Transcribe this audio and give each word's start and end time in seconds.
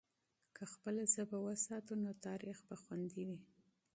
که 0.55 0.63
خپله 0.73 1.01
ژبه 1.13 1.37
وساتو، 1.45 1.93
نو 2.03 2.11
تاریخ 2.25 2.57
به 2.67 2.75
خوندي 2.83 3.23
وي. 3.27 3.39